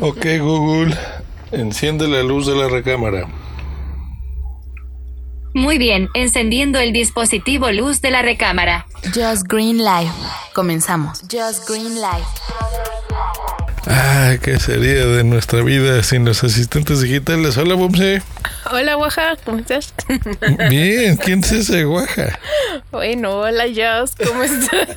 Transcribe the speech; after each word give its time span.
Ok, 0.00 0.26
Google, 0.40 0.96
enciende 1.50 2.08
la 2.08 2.22
luz 2.22 2.46
de 2.46 2.56
la 2.56 2.68
recámara. 2.68 3.28
Muy 5.54 5.76
bien, 5.76 6.08
encendiendo 6.14 6.78
el 6.78 6.92
dispositivo 6.92 7.70
luz 7.72 8.00
de 8.00 8.10
la 8.10 8.22
recámara. 8.22 8.86
Just 9.14 9.46
Green 9.46 9.78
Life. 9.78 10.12
Comenzamos. 10.54 11.20
Just 11.30 11.68
Green 11.68 11.94
Life. 11.96 12.26
Ah, 13.86 14.36
¿qué 14.40 14.58
sería 14.60 15.06
de 15.06 15.24
nuestra 15.24 15.62
vida 15.62 16.02
sin 16.02 16.24
los 16.24 16.44
asistentes 16.44 17.00
digitales? 17.00 17.56
Hola, 17.56 17.74
Bumse. 17.74 18.22
Hola, 18.70 18.94
Guaja, 18.94 19.36
¿cómo 19.44 19.58
estás? 19.58 19.92
Bien, 20.70 21.16
¿quién 21.16 21.40
es 21.40 21.52
ese 21.52 21.84
Guaja? 21.84 22.38
Bueno, 22.92 23.38
hola, 23.38 23.64
Just, 23.64 24.22
¿cómo 24.24 24.44
estás? 24.44 24.88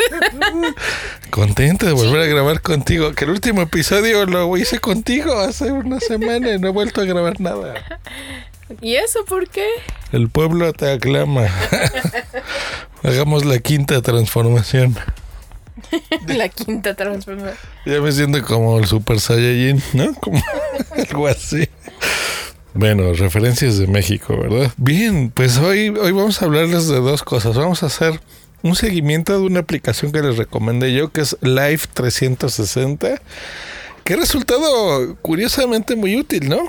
Contento 1.31 1.87
de 1.87 1.93
volver 1.93 2.21
a 2.21 2.25
grabar 2.25 2.61
contigo. 2.61 3.13
Que 3.13 3.25
el 3.25 3.31
último 3.31 3.63
episodio 3.63 4.25
lo 4.25 4.55
hice 4.55 4.79
contigo 4.79 5.39
hace 5.39 5.71
una 5.71 5.99
semana 5.99 6.53
y 6.53 6.59
no 6.59 6.67
he 6.67 6.71
vuelto 6.71 7.01
a 7.01 7.05
grabar 7.05 7.41
nada. 7.41 7.73
¿Y 8.81 8.95
eso 8.95 9.25
por 9.25 9.49
qué? 9.49 9.67
El 10.11 10.29
pueblo 10.29 10.73
te 10.73 10.91
aclama. 10.91 11.47
Hagamos 13.03 13.45
la 13.45 13.59
quinta 13.59 14.01
transformación. 14.01 14.95
La 16.27 16.49
quinta 16.49 16.93
transformación. 16.93 17.57
Ya 17.85 18.01
me 18.01 18.11
siento 18.11 18.43
como 18.43 18.79
el 18.79 18.85
Super 18.85 19.19
Saiyajin, 19.19 19.81
¿no? 19.93 20.13
Como 20.15 20.41
algo 21.09 21.27
así. 21.27 21.67
Bueno, 22.73 23.13
referencias 23.13 23.77
de 23.77 23.87
México, 23.87 24.37
¿verdad? 24.37 24.71
Bien, 24.77 25.31
pues 25.31 25.57
hoy, 25.57 25.89
hoy 25.89 26.11
vamos 26.11 26.41
a 26.41 26.45
hablarles 26.45 26.87
de 26.87 26.99
dos 26.99 27.23
cosas. 27.23 27.55
Vamos 27.55 27.83
a 27.83 27.85
hacer 27.85 28.19
un 28.63 28.75
seguimiento 28.75 29.39
de 29.39 29.45
una 29.45 29.61
aplicación 29.61 30.11
que 30.11 30.21
les 30.21 30.37
recomendé 30.37 30.93
yo, 30.93 31.11
que 31.11 31.21
es 31.21 31.37
Live 31.41 31.81
360, 31.93 33.21
que 34.03 34.13
ha 34.13 34.17
resultado 34.17 35.15
curiosamente 35.21 35.95
muy 35.95 36.17
útil, 36.17 36.49
¿no? 36.49 36.67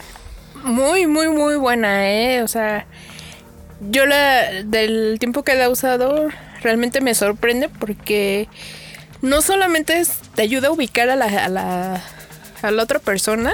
Muy, 0.63 1.07
muy, 1.07 1.29
muy 1.29 1.57
buena, 1.57 2.09
¿eh? 2.09 2.43
O 2.43 2.49
sea, 2.49 2.87
yo 3.91 4.07
la 4.07 4.63
del 4.63 5.17
tiempo 5.19 5.43
que 5.43 5.55
la 5.55 5.65
he 5.65 5.69
usado 5.69 6.29
realmente 6.63 7.01
me 7.01 7.15
sorprende 7.15 7.69
porque 7.69 8.49
no 9.27 9.43
solamente 9.43 9.99
es, 9.99 10.11
te 10.35 10.43
ayuda 10.43 10.69
a 10.69 10.71
ubicar 10.71 11.11
a 11.11 11.17
la, 11.17 11.27
a 11.27 11.49
la, 11.49 12.03
a 12.63 12.71
la 12.71 12.83
otra 12.83 12.99
persona, 12.99 13.53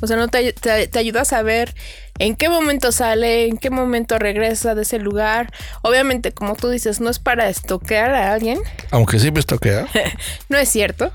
o 0.00 0.06
sea, 0.06 0.16
no 0.16 0.28
te, 0.28 0.52
te, 0.52 0.88
te, 0.88 0.98
ayuda 0.98 1.22
a 1.22 1.24
saber 1.24 1.74
en 2.18 2.36
qué 2.36 2.48
momento 2.48 2.92
sale, 2.92 3.46
en 3.46 3.56
qué 3.56 3.70
momento 3.70 4.18
regresa 4.18 4.74
de 4.74 4.82
ese 4.82 4.98
lugar. 4.98 5.52
Obviamente, 5.82 6.32
como 6.32 6.54
tú 6.54 6.68
dices, 6.68 7.00
no 7.00 7.08
es 7.08 7.18
para 7.18 7.48
estoquear 7.48 8.14
a 8.14 8.32
alguien. 8.34 8.58
Aunque 8.90 9.18
sí 9.18 9.30
me 9.30 9.40
estoquea. 9.40 9.86
no 10.48 10.58
es 10.58 10.68
cierto. 10.68 11.12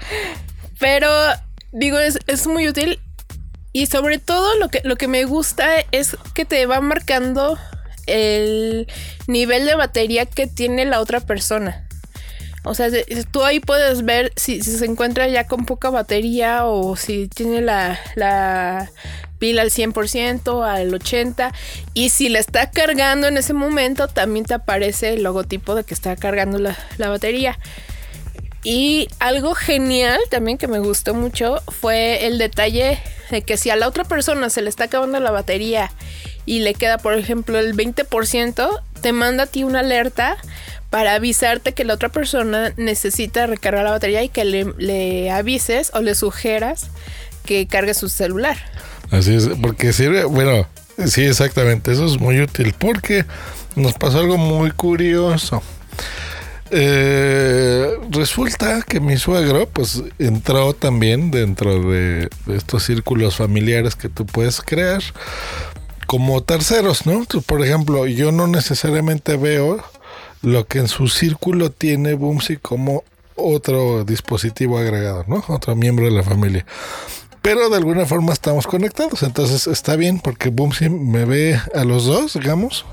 Pero, 0.79 1.09
digo, 1.71 1.99
es, 1.99 2.19
es 2.25 2.47
muy 2.47 2.67
útil. 2.67 2.99
Y 3.71 3.85
sobre 3.85 4.17
todo 4.17 4.57
lo 4.57 4.69
que, 4.69 4.81
lo 4.83 4.95
que 4.95 5.07
me 5.07 5.25
gusta 5.25 5.67
es 5.91 6.17
que 6.33 6.45
te 6.45 6.65
va 6.65 6.81
marcando 6.81 7.57
el 8.07 8.87
nivel 9.27 9.65
de 9.65 9.75
batería 9.75 10.25
que 10.25 10.47
tiene 10.47 10.85
la 10.85 10.99
otra 11.01 11.19
persona. 11.19 11.87
O 12.63 12.75
sea, 12.75 12.89
tú 13.31 13.43
ahí 13.43 13.59
puedes 13.59 14.05
ver 14.05 14.31
si, 14.35 14.61
se 14.61 14.85
encuentra 14.85 15.27
ya 15.27 15.47
con 15.47 15.65
poca 15.65 15.89
batería 15.89 16.65
o 16.65 16.95
si 16.95 17.27
tiene 17.27 17.61
la, 17.61 17.99
la 18.15 18.91
pila 19.39 19.63
al 19.63 19.71
100%, 19.71 20.63
al 20.63 20.91
80%. 20.91 21.51
Y 21.95 22.09
si 22.09 22.29
la 22.29 22.39
está 22.39 22.69
cargando 22.69 23.27
en 23.27 23.37
ese 23.37 23.53
momento, 23.53 24.07
también 24.07 24.45
te 24.45 24.53
aparece 24.53 25.13
el 25.13 25.23
logotipo 25.23 25.73
de 25.73 25.83
que 25.83 25.95
está 25.95 26.15
cargando 26.15 26.59
la, 26.59 26.77
la 26.97 27.09
batería. 27.09 27.57
Y 28.63 29.07
algo 29.19 29.55
genial 29.55 30.19
también 30.29 30.59
que 30.59 30.67
me 30.67 30.77
gustó 30.77 31.15
mucho 31.15 31.63
fue 31.67 32.27
el 32.27 32.37
detalle 32.37 32.99
de 33.31 33.41
que 33.41 33.57
si 33.57 33.71
a 33.71 33.75
la 33.75 33.87
otra 33.87 34.03
persona 34.03 34.51
se 34.51 34.61
le 34.61 34.69
está 34.69 34.83
acabando 34.83 35.19
la 35.19 35.31
batería 35.31 35.91
y 36.45 36.59
le 36.59 36.75
queda, 36.75 36.99
por 36.99 37.15
ejemplo, 37.15 37.57
el 37.57 37.75
20%, 37.75 38.81
te 39.01 39.13
manda 39.13 39.43
a 39.43 39.47
ti 39.47 39.63
una 39.63 39.79
alerta 39.79 40.37
para 40.91 41.15
avisarte 41.15 41.73
que 41.73 41.85
la 41.85 41.93
otra 41.93 42.09
persona 42.09 42.73
necesita 42.75 43.47
recargar 43.47 43.85
la 43.85 43.91
batería 43.91 44.23
y 44.23 44.29
que 44.29 44.43
le, 44.45 45.31
avises 45.31 45.89
o 45.93 46.01
le 46.01 46.15
sugieras 46.15 46.87
que 47.45 47.65
cargue 47.65 47.93
su 47.93 48.09
celular. 48.09 48.57
Así 49.09 49.33
es, 49.33 49.49
porque 49.61 49.93
sirve, 49.93 50.25
bueno, 50.25 50.67
sí, 51.05 51.23
exactamente, 51.23 51.93
eso 51.93 52.05
es 52.05 52.19
muy 52.19 52.41
útil 52.41 52.75
porque 52.77 53.25
nos 53.75 53.93
pasó 53.93 54.19
algo 54.19 54.37
muy 54.37 54.71
curioso. 54.71 55.63
Eh, 56.71 57.97
resulta 58.09 58.81
que 58.81 59.01
mi 59.01 59.17
suegro 59.17 59.67
pues 59.67 60.03
entró 60.19 60.73
también 60.73 61.29
dentro 61.29 61.81
de, 61.91 62.29
de, 62.45 62.55
estos 62.55 62.83
círculos 62.83 63.35
familiares 63.35 63.97
que 63.97 64.07
tú 64.07 64.25
puedes 64.25 64.61
crear 64.61 65.01
como 66.11 66.43
terceros, 66.43 67.05
¿no? 67.05 67.23
Por 67.45 67.63
ejemplo, 67.63 68.05
yo 68.05 68.33
no 68.33 68.45
necesariamente 68.45 69.37
veo 69.37 69.81
lo 70.41 70.67
que 70.67 70.79
en 70.79 70.89
su 70.89 71.07
círculo 71.07 71.71
tiene 71.71 72.15
Boomsy 72.15 72.57
como 72.57 73.05
otro 73.37 74.03
dispositivo 74.03 74.77
agregado, 74.77 75.23
¿no? 75.29 75.41
Otro 75.47 75.73
miembro 75.73 76.03
de 76.03 76.11
la 76.11 76.21
familia. 76.21 76.65
Pero 77.41 77.69
de 77.69 77.77
alguna 77.77 78.05
forma 78.05 78.33
estamos 78.33 78.67
conectados, 78.67 79.23
entonces 79.23 79.67
está 79.67 79.95
bien 79.95 80.19
porque 80.19 80.49
Boomsy 80.49 80.89
me 80.89 81.23
ve 81.23 81.57
a 81.73 81.85
los 81.85 82.03
dos, 82.03 82.33
digamos, 82.33 82.85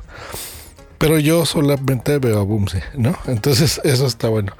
pero 0.99 1.19
yo 1.19 1.45
solamente 1.45 2.19
veo 2.19 2.39
a 2.39 2.45
Boomsy, 2.45 2.79
¿no? 2.95 3.19
Entonces 3.27 3.81
eso 3.83 4.07
está 4.07 4.29
bueno. 4.29 4.53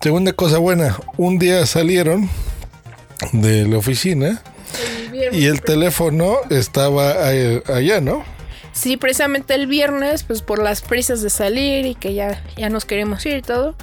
Segunda 0.00 0.32
cosa 0.32 0.56
buena, 0.56 0.96
un 1.18 1.38
día 1.38 1.66
salieron 1.66 2.30
de 3.32 3.68
la 3.68 3.76
oficina 3.76 4.42
y 5.32 5.46
el 5.46 5.60
teléfono 5.60 6.38
estaba 6.50 7.26
allá, 7.26 8.00
¿no? 8.00 8.24
Sí, 8.72 8.96
precisamente 8.96 9.54
el 9.54 9.66
viernes, 9.66 10.22
pues 10.22 10.42
por 10.42 10.62
las 10.62 10.82
prisas 10.82 11.22
de 11.22 11.30
salir 11.30 11.86
y 11.86 11.94
que 11.94 12.14
ya, 12.14 12.42
ya 12.56 12.68
nos 12.68 12.84
queremos 12.84 13.24
ir 13.26 13.38
y 13.38 13.42
todo. 13.42 13.74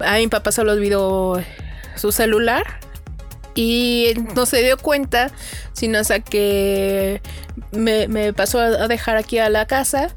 A 0.00 0.16
mi 0.18 0.28
papá 0.28 0.52
solo 0.52 0.72
olvidó 0.72 1.42
su 1.96 2.12
celular 2.12 2.80
y 3.54 4.14
no 4.34 4.46
se 4.46 4.62
dio 4.62 4.76
cuenta, 4.76 5.30
sino 5.72 5.98
hasta 5.98 6.20
que 6.20 7.20
me 7.72 8.32
pasó 8.32 8.60
a 8.60 8.86
dejar 8.86 9.16
aquí 9.16 9.38
a 9.38 9.48
la 9.48 9.66
casa. 9.66 10.14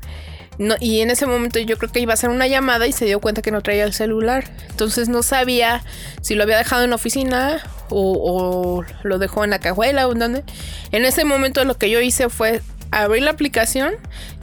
No, 0.61 0.75
y 0.79 1.01
en 1.01 1.09
ese 1.09 1.25
momento 1.25 1.57
yo 1.57 1.75
creo 1.79 1.91
que 1.91 1.99
iba 2.01 2.13
a 2.13 2.13
hacer 2.13 2.29
una 2.29 2.45
llamada 2.45 2.85
y 2.85 2.91
se 2.91 3.05
dio 3.05 3.19
cuenta 3.19 3.41
que 3.41 3.49
no 3.49 3.63
traía 3.63 3.83
el 3.83 3.93
celular. 3.93 4.43
Entonces 4.69 5.09
no 5.09 5.23
sabía 5.23 5.83
si 6.21 6.35
lo 6.35 6.43
había 6.43 6.59
dejado 6.59 6.83
en 6.83 6.91
la 6.91 6.97
oficina 6.97 7.63
o, 7.89 8.13
o 8.13 8.85
lo 9.01 9.17
dejó 9.17 9.43
en 9.43 9.49
la 9.49 9.57
cajuela 9.57 10.07
o 10.07 10.11
en 10.11 10.19
donde. 10.19 10.43
En 10.91 11.03
ese 11.03 11.25
momento 11.25 11.65
lo 11.65 11.79
que 11.79 11.89
yo 11.89 11.99
hice 11.99 12.29
fue 12.29 12.61
abrir 12.91 13.23
la 13.23 13.31
aplicación 13.31 13.95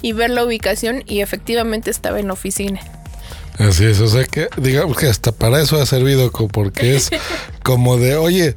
y 0.02 0.12
ver 0.12 0.30
la 0.30 0.44
ubicación 0.44 1.04
y 1.06 1.20
efectivamente 1.20 1.92
estaba 1.92 2.18
en 2.18 2.26
la 2.26 2.32
oficina. 2.32 2.80
Así 3.56 3.84
es, 3.84 4.00
o 4.00 4.08
sea 4.08 4.24
que 4.24 4.48
digamos 4.56 4.96
que 4.96 5.06
hasta 5.06 5.30
para 5.30 5.60
eso 5.60 5.80
ha 5.80 5.86
servido 5.86 6.32
porque 6.32 6.96
es 6.96 7.10
como 7.62 7.96
de, 7.96 8.16
oye, 8.16 8.56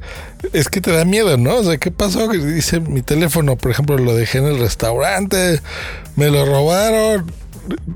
es 0.52 0.68
que 0.68 0.80
te 0.80 0.90
da 0.90 1.04
miedo, 1.04 1.36
¿no? 1.36 1.58
O 1.58 1.64
sea, 1.64 1.76
¿qué 1.76 1.92
pasó? 1.92 2.26
Dice 2.26 2.80
mi 2.80 3.02
teléfono, 3.02 3.56
por 3.56 3.70
ejemplo, 3.70 3.98
lo 3.98 4.16
dejé 4.16 4.38
en 4.38 4.46
el 4.46 4.58
restaurante, 4.58 5.60
me 6.16 6.28
lo 6.28 6.44
robaron, 6.44 7.32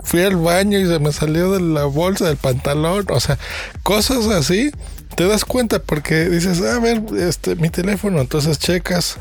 fui 0.03 0.23
al 0.23 0.37
baño 0.37 0.79
y 0.79 0.87
se 0.87 0.99
me 0.99 1.13
salió 1.13 1.53
de 1.53 1.61
la 1.61 1.85
bolsa 1.85 2.27
del 2.27 2.37
pantalón, 2.37 3.07
o 3.11 3.21
sea, 3.21 3.39
cosas 3.83 4.27
así. 4.29 4.71
Te 5.15 5.27
das 5.27 5.45
cuenta 5.45 5.79
porque 5.79 6.29
dices, 6.29 6.61
a 6.61 6.79
ver, 6.79 7.03
este, 7.17 7.55
mi 7.55 7.71
teléfono, 7.71 8.21
entonces 8.21 8.59
checas 8.59 9.17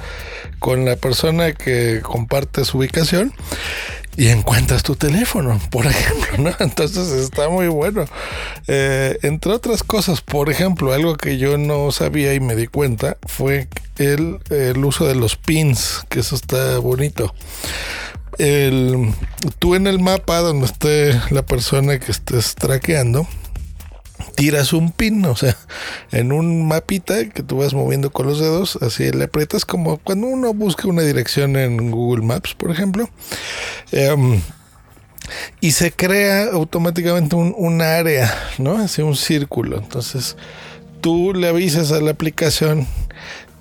con 0.59 0.83
la 0.83 0.95
persona 0.97 1.53
que 1.53 2.01
comparte 2.01 2.66
su 2.66 2.79
ubicación 2.79 3.31
y 4.17 4.29
encuentras 4.29 4.83
tu 4.83 4.95
teléfono, 4.95 5.59
por 5.69 5.85
ejemplo. 5.88 6.53
Entonces 6.59 7.12
está 7.12 7.50
muy 7.50 7.67
bueno. 7.67 8.06
Eh, 8.67 9.17
entre 9.23 9.51
otras 9.51 9.83
cosas, 9.83 10.22
por 10.22 10.50
ejemplo, 10.50 10.94
algo 10.94 11.16
que 11.16 11.38
yo 11.38 11.57
no 11.57 11.91
sabía 11.91 12.33
y 12.33 12.39
me 12.39 12.56
di 12.56 12.67
cuenta 12.67 13.17
fue 13.27 13.67
el, 13.97 14.39
el 14.50 14.83
uso 14.83 15.06
de 15.07 15.16
los 15.16 15.35
pins, 15.35 16.03
que 16.09 16.19
eso 16.19 16.36
está 16.36 16.80
bonito. 16.80 17.33
El, 18.37 19.13
tú 19.59 19.75
en 19.75 19.87
el 19.87 19.99
mapa 19.99 20.39
donde 20.39 20.65
esté 20.65 21.19
la 21.31 21.45
persona 21.45 21.99
que 21.99 22.11
estés 22.11 22.55
traqueando, 22.55 23.27
tiras 24.35 24.73
un 24.73 24.91
pin, 24.91 25.25
o 25.25 25.35
sea, 25.35 25.57
en 26.11 26.31
un 26.31 26.67
mapita 26.67 27.29
que 27.29 27.43
tú 27.43 27.57
vas 27.57 27.73
moviendo 27.73 28.11
con 28.11 28.27
los 28.27 28.39
dedos, 28.39 28.77
así 28.81 29.11
le 29.11 29.25
aprietas 29.25 29.65
como 29.65 29.97
cuando 29.97 30.27
uno 30.27 30.53
busca 30.53 30.87
una 30.87 31.01
dirección 31.01 31.55
en 31.55 31.91
Google 31.91 32.25
Maps, 32.25 32.53
por 32.53 32.71
ejemplo. 32.71 33.09
Um, 33.91 34.41
y 35.59 35.71
se 35.71 35.91
crea 35.91 36.51
automáticamente 36.51 37.35
un, 37.35 37.53
un, 37.57 37.81
área, 37.81 38.31
¿no? 38.59 38.77
Así 38.77 39.01
un 39.01 39.15
círculo. 39.15 39.77
Entonces, 39.77 40.37
tú 41.01 41.33
le 41.33 41.47
avisas 41.47 41.91
a 41.91 41.99
la 41.99 42.11
aplicación 42.11 42.87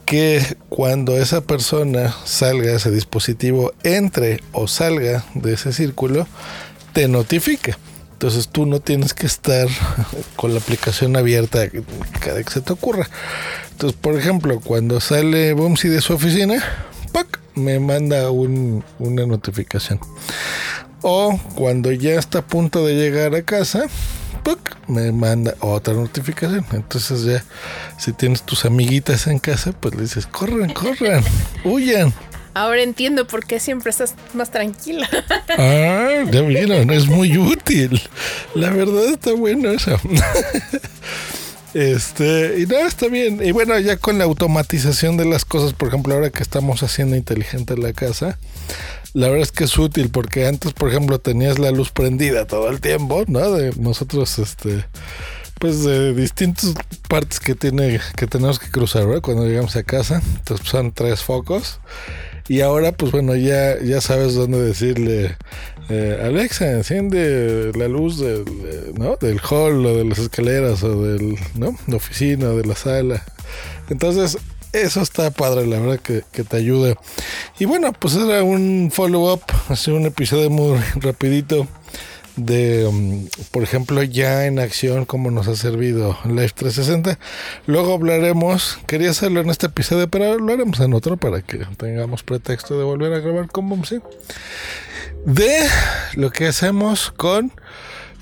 que 0.07 0.57
cuando 0.69 1.17
esa 1.17 1.41
persona 1.41 2.15
salga 2.25 2.73
ese 2.73 2.91
dispositivo, 2.91 3.73
entre 3.83 4.41
o 4.53 4.69
salga 4.69 5.25
de 5.35 5.55
ese 5.55 5.73
círculo, 5.73 6.27
te 6.93 7.09
notifica. 7.09 7.79
Entonces 8.13 8.49
tú 8.49 8.65
no 8.67 8.81
tienes 8.81 9.13
que 9.15 9.27
estar 9.27 9.67
con 10.37 10.53
la 10.55 10.61
aplicación 10.61 11.17
abierta 11.17 11.67
cada 12.21 12.43
que 12.43 12.51
se 12.53 12.61
te 12.61 12.73
ocurra. 12.73 13.09
Entonces, 13.73 13.99
por 14.01 14.17
ejemplo, 14.19 14.61
cuando 14.61 15.01
sale 15.01 15.53
Bumsy 15.53 15.89
de 15.89 16.01
su 16.01 16.15
oficina, 16.15 16.63
¡pac! 17.13 17.41
me 17.55 17.79
manda 17.81 18.31
un- 18.31 18.85
una 18.99 19.27
notificación. 19.27 20.01
O 21.03 21.39
cuando 21.55 21.93
ya 21.93 22.15
está 22.19 22.39
a 22.39 22.47
punto 22.47 22.85
de 22.87 22.95
llegar 22.95 23.35
a 23.35 23.43
casa, 23.43 23.85
¡puc! 24.43 24.59
Me 24.89 25.13
manda 25.13 25.55
otra 25.61 25.95
notificación. 25.95 26.65
Entonces 26.73 27.25
ya, 27.25 27.45
si 27.99 28.13
tienes 28.13 28.43
tus 28.43 28.65
amiguitas 28.65 29.27
en 29.27 29.39
casa, 29.39 29.73
pues 29.73 29.95
le 29.95 30.03
dices, 30.03 30.27
corran, 30.27 30.73
corran, 30.73 31.23
huyan. 31.65 32.13
Ahora 32.55 32.83
entiendo 32.83 33.27
por 33.27 33.45
qué 33.45 33.59
siempre 33.59 33.91
estás 33.91 34.15
más 34.33 34.51
tranquila. 34.51 35.09
Ah, 35.57 36.25
ya 36.33 36.41
vieron, 36.43 36.91
es 36.91 37.07
muy 37.07 37.37
útil. 37.39 38.01
La 38.55 38.71
verdad 38.71 39.05
está 39.07 39.33
bueno 39.35 39.71
eso. 39.71 39.97
Este, 41.75 42.61
y 42.61 42.67
no, 42.67 42.79
está 42.79 43.09
bien. 43.09 43.45
Y 43.45 43.51
bueno, 43.51 43.79
ya 43.81 43.97
con 43.97 44.19
la 44.19 44.25
automatización 44.25 45.17
de 45.17 45.25
las 45.25 45.45
cosas, 45.45 45.73
por 45.73 45.89
ejemplo, 45.89 46.15
ahora 46.15 46.31
que 46.31 46.43
estamos 46.43 46.83
haciendo 46.85 47.17
inteligente 47.17 47.77
la 47.77 47.93
casa, 47.93 48.39
la 49.13 49.29
verdad 49.29 49.43
es 49.43 49.53
que 49.53 49.65
es 49.65 49.77
útil 49.77 50.09
porque 50.09 50.47
antes, 50.47 50.73
por 50.73 50.89
ejemplo, 50.89 51.19
tenías 51.19 51.59
la 51.59 51.73
luz 51.73 51.91
prendida 51.91 52.47
todo 52.47 52.71
el 52.71 52.81
tiempo, 52.81 53.25
¿no? 53.27 53.51
De 53.51 53.73
nosotros, 53.77 54.39
este, 54.39 54.85
pues 55.59 55.83
de 55.85 56.15
distintas 56.15 56.75
partes 57.09 57.41
que 57.41 57.57
tiene, 57.57 58.01
que 58.17 58.29
tenemos 58.29 58.61
que 58.61 58.71
cruzar, 58.71 59.07
¿verdad? 59.07 59.23
Cuando 59.23 59.45
llegamos 59.45 59.75
a 59.75 59.83
casa, 59.83 60.23
entonces 60.37 60.69
son 60.69 60.93
tres 60.93 61.23
focos. 61.23 61.81
Y 62.47 62.61
ahora, 62.61 62.93
pues 62.93 63.11
bueno, 63.11 63.35
ya, 63.35 63.81
ya 63.81 64.01
sabes 64.01 64.35
dónde 64.35 64.61
decirle, 64.61 65.37
eh, 65.89 66.21
Alexa, 66.23 66.71
enciende 66.71 67.73
la 67.75 67.89
luz 67.89 68.19
del, 68.19 68.45
¿no? 68.95 69.17
del 69.17 69.41
hall 69.41 69.85
o 69.85 69.97
de 69.97 70.05
las 70.05 70.19
escaleras 70.19 70.83
o 70.83 71.03
del, 71.03 71.37
¿no? 71.55 71.77
la 71.87 71.97
oficina 71.97 72.49
o 72.51 72.57
de 72.57 72.65
la 72.65 72.75
sala. 72.75 73.25
Entonces, 73.91 74.39
eso 74.73 75.03
está 75.03 75.31
padre, 75.31 75.67
la 75.67 75.79
verdad 75.79 76.01
que, 76.01 76.23
que 76.33 76.43
te 76.43 76.57
ayuda. 76.57 76.95
Y 77.59 77.65
bueno, 77.67 77.93
pues 77.93 78.17
era 78.17 78.43
un 78.43 78.91
follow-up, 78.93 79.43
así 79.69 79.91
un 79.91 80.07
episodio 80.07 80.51
muy 80.51 80.79
rapidito 80.97 81.69
de, 82.37 82.87
um, 82.87 83.29
por 83.51 83.63
ejemplo, 83.63 84.03
ya 84.03 84.47
en 84.47 84.59
acción, 84.59 85.05
cómo 85.05 85.31
nos 85.31 85.47
ha 85.49 85.57
servido 85.57 86.19
Live 86.25 86.51
360. 86.55 87.19
Luego 87.67 87.95
hablaremos, 87.95 88.79
quería 88.87 89.11
hacerlo 89.11 89.41
en 89.41 89.51
este 89.51 89.67
episodio, 89.67 90.09
pero 90.09 90.39
lo 90.39 90.53
haremos 90.53 90.81
en 90.81 90.95
otro 90.95 91.17
para 91.17 91.43
que 91.43 91.59
tengamos 91.77 92.23
pretexto 92.23 92.79
de 92.79 92.85
volver 92.85 93.13
a 93.13 93.21
grabar 93.21 93.49
con 93.49 93.69
Boomsy. 93.69 94.01
De 95.25 95.69
lo 96.15 96.31
que 96.31 96.47
hacemos 96.47 97.11
con 97.11 97.53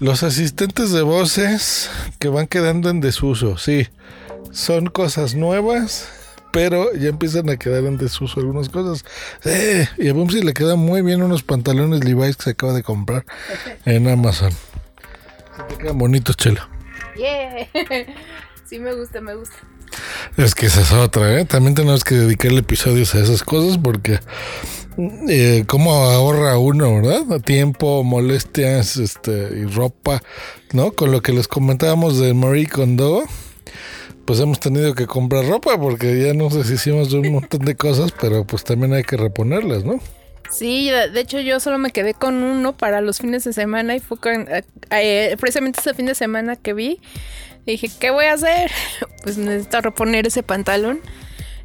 los 0.01 0.23
asistentes 0.23 0.93
de 0.93 1.03
voces 1.03 1.91
que 2.19 2.29
van 2.29 2.47
quedando 2.47 2.91
en 2.91 3.01
desuso. 3.01 3.59
Sí, 3.59 3.89
son 4.51 4.87
cosas 4.87 5.35
nuevas, 5.35 6.09
pero 6.53 6.93
ya 6.95 7.09
empiezan 7.09 7.49
a 7.51 7.57
quedar 7.57 7.85
en 7.85 7.99
desuso 7.99 8.41
algunas 8.41 8.69
cosas. 8.69 9.05
Eh, 9.45 9.89
y 9.99 10.09
a 10.09 10.13
Bumsy 10.13 10.43
le 10.43 10.55
quedan 10.55 10.79
muy 10.79 11.03
bien 11.03 11.23
unos 11.23 11.43
pantalones 11.43 12.05
Levi's 12.05 12.37
que 12.37 12.43
se 12.45 12.51
acaba 12.51 12.73
de 12.73 12.83
comprar 12.83 13.25
en 13.85 14.09
Amazon. 14.09 14.53
Te 15.69 15.77
quedan 15.77 15.99
bonitos, 15.99 16.37
chelo. 16.37 16.61
Sí 18.65 18.79
me 18.79 18.95
gusta, 18.95 19.21
me 19.21 19.35
gusta. 19.35 19.57
Es 20.37 20.55
que 20.55 20.67
esa 20.67 20.81
es 20.81 20.93
otra, 20.93 21.41
¿eh? 21.41 21.45
También 21.45 21.75
tenemos 21.75 22.05
que 22.05 22.15
dedicarle 22.15 22.61
episodios 22.61 23.15
a 23.15 23.21
esas 23.21 23.43
cosas 23.43 23.79
porque 23.79 24.19
eh, 25.29 25.65
cómo 25.67 25.93
ahorra 25.93 26.59
uno, 26.59 26.95
¿verdad? 26.95 27.41
Tiempo, 27.41 28.05
molestias, 28.05 28.97
este, 28.97 29.33
y 29.57 29.65
ropa, 29.65 30.23
¿no? 30.73 30.93
Con 30.93 31.13
lo 31.13 31.23
que 31.23 31.33
les 31.33 31.49
comentábamos 31.49 32.19
de 32.19 32.35
Marie 32.35 32.67
Kondo, 32.67 33.25
pues 34.27 34.41
hemos 34.41 34.61
tenido 34.61 34.95
que 34.95 35.07
comprar 35.07 35.47
ropa 35.47 35.79
porque 35.79 36.23
ya 36.27 36.35
nos 36.35 36.55
deshicimos 36.55 37.11
de 37.11 37.19
un 37.19 37.33
montón 37.33 37.65
de 37.65 37.75
cosas, 37.75 38.13
pero 38.21 38.45
pues 38.47 38.65
también 38.65 38.93
hay 38.93 39.03
que 39.03 39.17
reponerlas, 39.17 39.85
¿no? 39.85 40.01
Sí, 40.51 40.91
de 40.91 41.19
hecho 41.19 41.41
yo 41.41 41.61
solo 41.61 41.79
me 41.79 41.93
quedé 41.93 42.13
con 42.13 42.43
uno 42.43 42.77
para 42.77 43.01
los 43.01 43.19
fines 43.19 43.45
de 43.45 43.55
semana 43.55 43.97
y 43.97 44.01
fue 44.01 44.19
con, 44.19 44.47
eh, 44.51 44.65
eh, 44.91 45.37
precisamente 45.41 45.81
ese 45.81 45.95
fin 45.95 46.05
de 46.05 46.15
semana 46.15 46.57
que 46.57 46.75
vi. 46.75 47.01
Dije, 47.67 47.89
¿qué 47.99 48.11
voy 48.11 48.27
a 48.27 48.35
hacer? 48.35 48.71
Pues 49.23 49.39
necesito 49.39 49.81
reponer 49.81 50.27
ese 50.27 50.43
pantalón. 50.43 51.01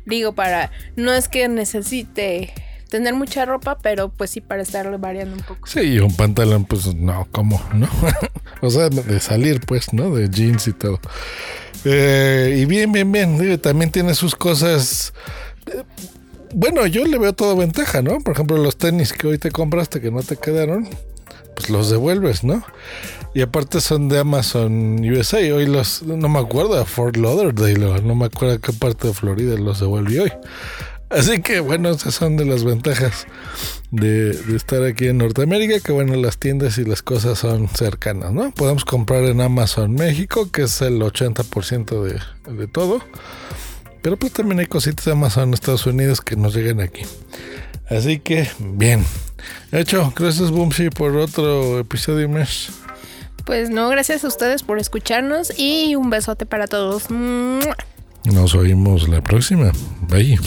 Digo, 0.06 0.34
para, 0.34 0.72
no 0.96 1.12
es 1.14 1.28
que 1.28 1.48
necesite 1.50 2.54
tener 2.90 3.16
mucha 3.16 3.46
ropa, 3.46 3.80
pero 3.82 4.10
pues 4.10 4.30
sí 4.30 4.42
para 4.42 4.62
estarle 4.62 4.98
variando 4.98 5.36
un 5.36 5.42
poco. 5.42 5.68
Sí, 5.68 5.98
un 6.00 6.16
pantalón, 6.16 6.66
pues 6.66 6.94
no, 6.96 7.28
¿cómo? 7.32 7.60
¿No? 7.74 7.90
o 8.62 8.70
sea, 8.70 8.90
de 8.90 9.20
salir, 9.20 9.60
pues, 9.62 9.92
¿no? 9.92 10.12
De 10.16 10.30
jeans 10.30 10.68
y 10.68 10.74
todo. 10.74 11.00
Eh, 11.84 12.60
y 12.62 12.66
bien, 12.66 12.92
bien, 12.92 13.12
bien. 13.12 13.38
Digo, 13.40 13.58
También 13.60 13.92
tiene 13.92 14.14
sus 14.14 14.36
cosas. 14.36 15.14
eh, 15.66 15.84
Bueno, 16.54 16.86
yo 16.88 17.06
le 17.06 17.18
veo 17.18 17.34
toda 17.34 17.56
ventaja, 17.56 18.02
¿no? 18.04 18.20
Por 18.20 18.34
ejemplo, 18.36 18.58
los 18.58 18.78
tenis 18.78 19.14
que 19.14 19.28
hoy 19.28 19.38
te 19.40 19.52
compraste 19.52 20.00
que 20.00 20.12
no 20.12 20.22
te 20.24 20.38
quedaron, 20.38 20.88
pues 21.58 21.72
los 21.72 21.90
devuelves, 21.90 22.44
¿no? 22.44 22.64
Y 23.34 23.42
aparte 23.42 23.82
son 23.82 24.10
de 24.10 24.20
Amazon 24.20 25.00
USA. 25.04 25.40
Hoy 25.40 25.66
los, 25.66 26.04
no 26.04 26.30
me 26.30 26.40
acuerdo, 26.40 26.84
Fort 26.86 27.18
Lauderdale, 27.18 28.02
no 28.02 28.14
me 28.14 28.26
acuerdo 28.26 28.62
qué 28.62 28.74
parte 28.74 29.08
de 29.08 29.14
Florida 29.16 29.58
los 29.58 29.80
devolví 29.80 30.20
hoy. 30.20 30.32
Así 31.10 31.42
que 31.42 31.60
bueno, 31.60 31.90
esas 31.90 32.14
son 32.14 32.38
de 32.38 32.46
las 32.46 32.64
ventajas 32.64 33.26
de, 33.90 34.34
de 34.34 34.56
estar 34.56 34.84
aquí 34.84 35.08
en 35.08 35.18
Norteamérica, 35.18 35.80
que 35.80 35.92
bueno, 35.92 36.16
las 36.16 36.38
tiendas 36.38 36.78
y 36.78 36.86
las 36.86 37.02
cosas 37.02 37.40
son 37.40 37.68
cercanas, 37.70 38.34
¿no? 38.34 38.52
Podemos 38.52 38.86
comprar 38.86 39.24
en 39.24 39.42
Amazon 39.42 39.94
México, 39.94 40.52
que 40.52 40.64
es 40.64 40.82
el 40.82 41.02
80% 41.02 42.04
de, 42.04 42.54
de 42.54 42.68
todo. 42.68 43.02
Pero 44.04 44.18
pues 44.18 44.32
también 44.32 44.60
hay 44.60 44.68
cositas 44.68 45.06
de 45.06 45.14
Amazon 45.14 45.56
Estados 45.56 45.88
Unidos 45.88 46.22
que 46.22 46.36
nos 46.36 46.54
llegan 46.54 46.82
aquí. 46.82 47.02
Así 47.90 48.20
que, 48.20 48.48
bien. 48.60 49.04
Hecho, 49.72 50.14
gracias 50.16 50.52
Boomsy 50.52 50.90
por 50.90 51.16
otro 51.18 51.80
episodio 51.80 52.30
más. 52.30 52.70
Pues 53.46 53.70
no, 53.70 53.88
gracias 53.90 54.26
a 54.26 54.28
ustedes 54.28 54.64
por 54.64 54.78
escucharnos 54.80 55.58
y 55.58 55.96
un 55.96 56.10
besote 56.10 56.46
para 56.46 56.68
todos. 56.68 57.10
Nos 57.10 58.56
oímos 58.56 59.08
la 59.08 59.22
próxima. 59.22 59.72
Bye. 60.10 60.38